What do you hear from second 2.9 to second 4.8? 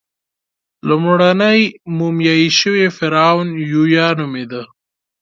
فرعون یویا نومېده.